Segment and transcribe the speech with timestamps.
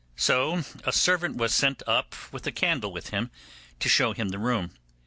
[0.17, 3.29] So a servant was sent up with a candle with him
[3.79, 4.71] to show him the room.